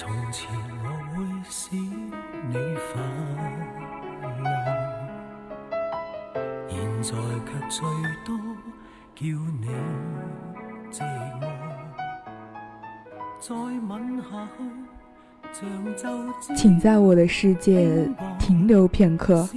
[0.00, 0.48] 从前
[0.84, 3.02] 我会使你快
[4.44, 4.46] 乐，
[6.68, 7.10] 现在
[7.44, 7.82] 却最
[8.24, 8.30] 多
[9.16, 9.26] 叫
[9.60, 9.66] 你
[10.92, 11.02] 寂
[11.40, 11.42] 寞。
[13.40, 13.56] 再
[13.88, 14.48] 吻下
[15.52, 18.08] 去，像就请在我的世界
[18.38, 19.48] 停留片刻，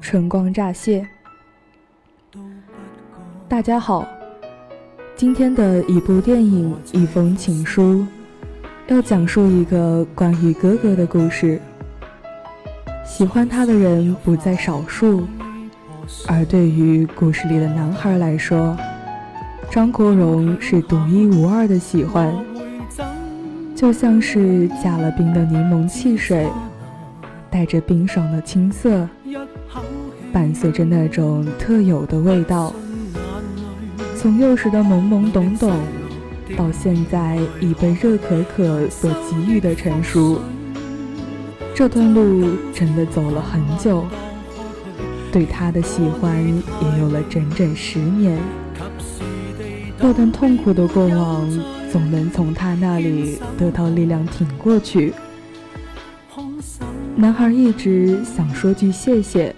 [0.00, 1.08] 春光乍泄。
[3.48, 4.04] 大家好，
[5.14, 7.94] 今天的一部电影《一封情书》，
[8.88, 11.60] 要讲述一个关于哥哥的故事。
[13.04, 15.26] 喜欢他的人不在少数，
[16.28, 18.76] 而对于故事里的男孩来说，
[19.70, 22.32] 张国荣是独一无二的喜欢，
[23.74, 26.48] 就像是加了冰的柠檬汽水，
[27.50, 29.08] 带着冰爽的青涩，
[30.32, 32.72] 伴随着那种特有的味道。
[34.14, 35.76] 从幼时的懵懵懂懂，
[36.54, 40.40] 到现在已被热可可所给予的成熟，
[41.74, 44.04] 这段路真的走了很久，
[45.32, 48.38] 对他的喜欢也有了整整十年。
[49.98, 51.48] 那段痛苦的过往，
[51.90, 55.12] 总能从他那里得到力量挺过去。
[57.16, 59.54] 男孩一直想说句谢谢，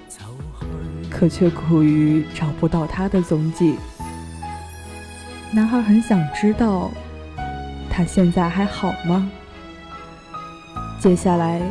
[1.11, 3.75] 可却苦于找不到他的踪迹。
[5.51, 6.91] 男孩很想知道，
[7.89, 9.31] 他现在还好吗？
[11.01, 11.63] 接下来，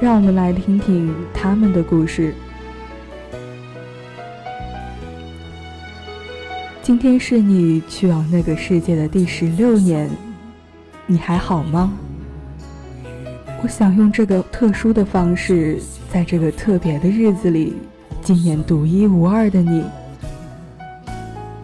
[0.00, 2.34] 让我们来听听他们的故事。
[6.82, 10.10] 今天是你去往那个世界的第十六年，
[11.06, 11.92] 你还好吗？
[13.62, 15.80] 我想用这个特殊的方式，
[16.12, 17.76] 在这个特别的日子里，
[18.22, 19.84] 纪念独一无二的你。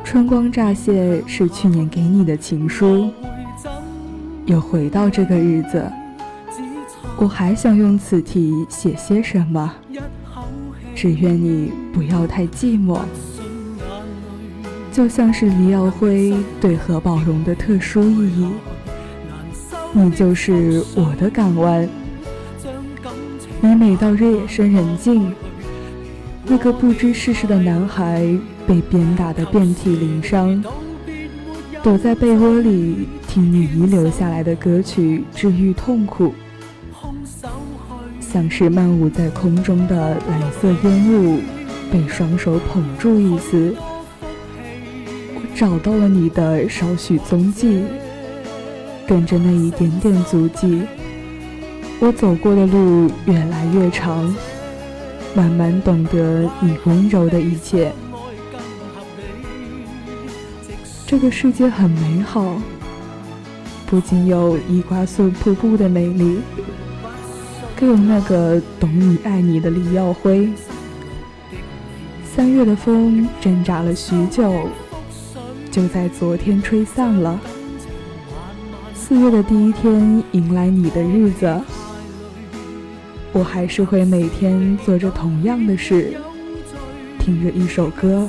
[0.05, 3.11] 春光乍泄是去年给你的情书，
[4.45, 5.91] 又回到这个日子，
[7.17, 9.73] 我还想用此题写些什么？
[10.95, 13.01] 只愿你不要太寂寞，
[14.93, 18.49] 就像是李耀辉对何宝荣的特殊意义。
[19.93, 21.89] 你就是我的港湾，
[23.61, 25.33] 你每到日夜深人静，
[26.47, 28.39] 那个不知世事的男孩。
[28.67, 30.65] 被鞭打得遍体鳞伤，
[31.83, 36.33] 躲在被窝里听你遗留下来的歌曲治愈痛苦，
[38.21, 41.41] 像是漫舞在空中的蓝色烟雾，
[41.93, 43.75] 被双手捧住一丝。
[45.35, 47.83] 我找到了你的少许踪迹，
[49.07, 50.83] 跟着那一点点足迹，
[52.01, 54.35] 我走过的路越来越长，
[55.35, 57.93] 慢慢懂得你温柔的一切。
[61.07, 62.57] 这个世界很美好，
[63.87, 66.39] 不仅有伊瓜苏瀑布的美丽，
[67.77, 70.49] 更有那个懂你爱你的李耀辉。
[72.25, 74.67] 三月的风挣扎了许久，
[75.71, 77.39] 就在昨天吹散了。
[78.95, 81.61] 四月的第一天迎来你的日子，
[83.33, 86.17] 我还是会每天做着同样的事，
[87.21, 88.29] 听着一首歌。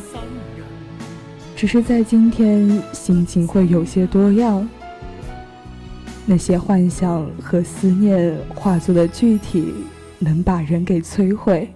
[1.56, 4.68] 只是在今天，心情会有些多样。
[6.26, 9.74] 那些幻想和思念化作的具体，
[10.20, 11.70] 能把人给摧毁。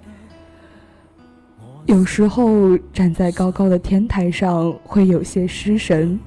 [1.86, 6.20] 有时候站在高高的天台上，会有些失神，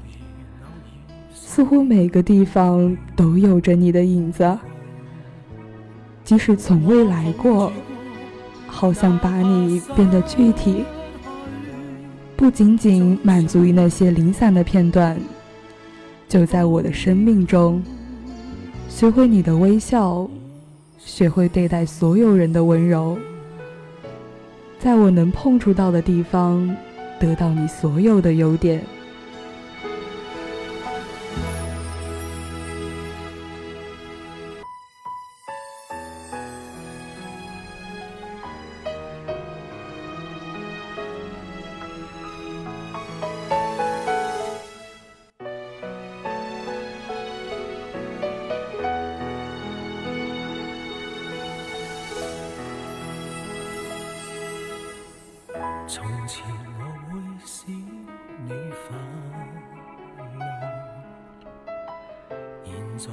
[1.35, 4.59] 似乎每个地方都有着你的影子，
[6.25, 7.71] 即使从未来过，
[8.67, 10.85] 好想把你变得具体。
[12.43, 15.17] 不仅仅满足于那些零散的片段，
[16.29, 17.81] 就在我的生命中，
[18.89, 20.29] 学会你的微笑，
[20.99, 23.17] 学会对待所有人的温柔，
[24.81, 26.69] 在我能碰触到的地方，
[27.21, 28.83] 得到你所有的优点。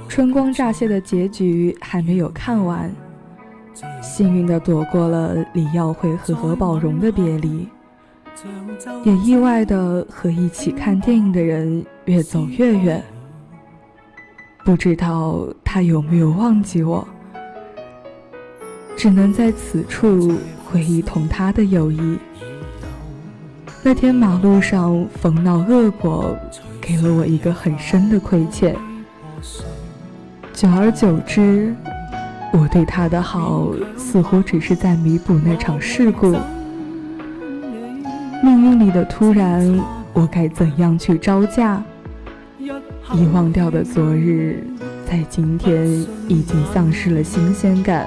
[0.07, 2.93] 春光乍泄的结局还没有看完，
[4.01, 7.67] 幸运的躲过了李耀辉和何宝荣的别离，
[9.03, 13.03] 也意外的和一起看电影的人越走越远。
[14.65, 17.07] 不知道他有没有忘记我，
[18.95, 20.33] 只能在此处
[20.65, 22.19] 回忆同他的友谊。
[23.81, 26.37] 那天马路上逢闹恶果，
[26.81, 28.75] 给了我一个很深的亏欠。
[30.59, 31.73] 久而久之，
[32.51, 36.35] 我对他的好似乎只是在弥补那场事故。
[38.43, 41.81] 命运里的突然，我该怎样去招架？
[42.59, 44.61] 遗忘掉的昨日，
[45.09, 45.87] 在今天
[46.27, 48.05] 已经丧失了新鲜感。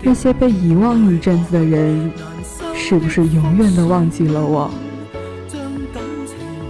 [0.00, 2.08] 那些被遗忘一阵子的人，
[2.72, 4.70] 是不是永远都忘记了我？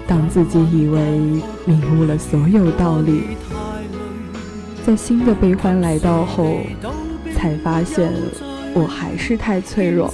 [0.06, 1.20] 当自己以为
[1.66, 3.36] 领悟了所有道理，
[4.88, 6.60] 在新的悲欢来到后，
[7.36, 8.10] 才发现
[8.72, 10.10] 我还是太脆弱。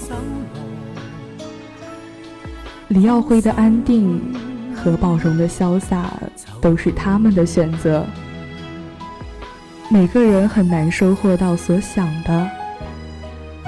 [2.88, 4.21] 李耀辉的安定
[4.75, 6.11] 和宝荣的潇洒，
[6.61, 8.05] 都是他们的选择。
[9.88, 12.50] 每个人很难收获到所想的，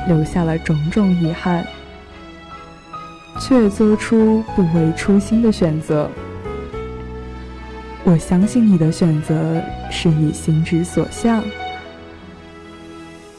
[0.08, 1.64] 留下了种种遗憾，
[3.38, 6.10] 却做出不为初心的选择。
[8.06, 9.60] 我相信你的选择
[9.90, 11.42] 是你心之所向，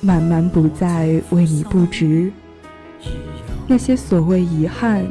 [0.02, 2.30] 慢慢不再为你不值。
[3.66, 5.04] 那些所谓遗憾。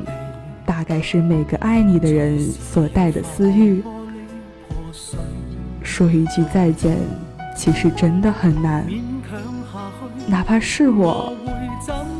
[0.66, 3.84] 大概是每个爱你的人所带的私欲。
[5.80, 6.98] 说一句再见，
[7.56, 8.84] 其实真的很难。
[10.26, 11.32] 哪怕是我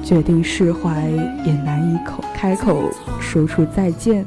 [0.00, 1.08] 决定释怀，
[1.44, 2.88] 也难以口开口
[3.20, 4.24] 说出再见。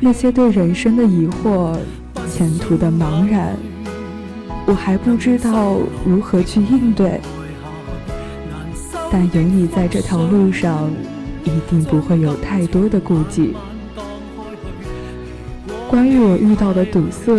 [0.00, 1.76] 那些对人生的疑惑、
[2.30, 3.56] 前途的茫然，
[4.66, 7.20] 我还不知道如何去应对。
[9.10, 10.90] 但有你在这条路上。
[11.44, 13.54] 一定不会有太多的顾忌。
[15.90, 17.30] 关于我遇到的堵塞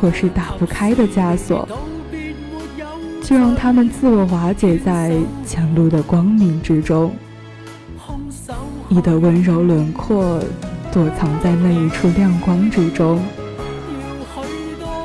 [0.00, 1.68] 或是打不开的枷锁，
[3.22, 5.14] 就让他们自我瓦解在
[5.44, 7.14] 前路的光明之中。
[8.88, 10.42] 你的温柔轮廓
[10.92, 13.22] 躲藏在那一处亮光之中。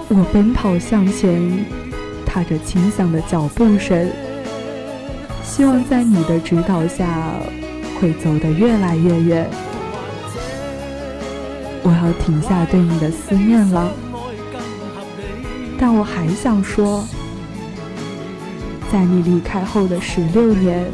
[0.09, 1.65] 我奔跑向前，
[2.25, 4.09] 踏着轻响的脚步声，
[5.43, 7.07] 希望在你的指导下。
[8.01, 9.49] 会走得越来越远，
[11.83, 13.89] 我要停下对你的思念了。
[15.79, 17.05] 但我还想说，
[18.91, 20.85] 在你离开后的十六年，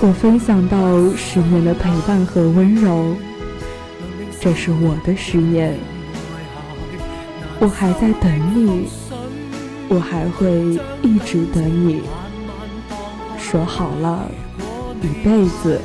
[0.00, 0.78] 我分享到
[1.14, 3.14] 十年的陪伴和温柔，
[4.48, 5.76] 这是我的十年。
[7.60, 8.88] 我还在等你，
[9.90, 12.00] 我还会一直等你。
[13.38, 14.26] 说好了。
[15.02, 15.78] 一辈子，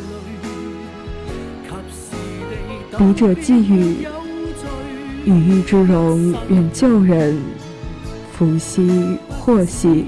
[2.97, 4.07] 笔者寄语：
[5.25, 7.37] 羽翼之容，愿旧人
[8.31, 10.05] 福兮祸兮。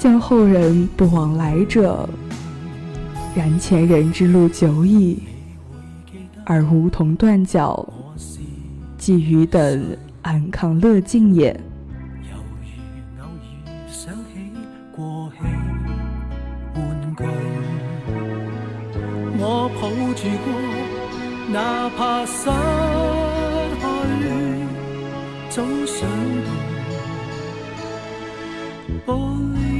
[0.00, 2.08] 见后人不往来者，
[3.36, 5.22] 然前人之路久矣，
[6.50, 7.86] 而梧桐断脚，
[8.96, 11.54] 寄予等安康乐尽也。
[19.40, 20.48] 我抱住过，
[21.52, 22.48] 哪怕失
[24.22, 24.24] 去，
[25.50, 26.08] 总想
[29.06, 29.12] 到玻
[29.54, 29.77] 璃。